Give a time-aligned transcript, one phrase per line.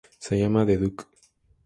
[0.17, 1.05] Se le llama The Duke.